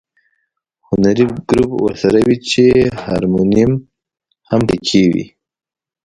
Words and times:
هنري 0.87 1.25
ګروپ 1.49 1.71
ورسره 1.83 2.19
وي 2.25 2.37
چې 2.49 2.65
هارمونیم 3.03 3.71
هم 4.49 4.61
په 4.69 4.75
کې 4.85 5.01
وي. 5.13 5.25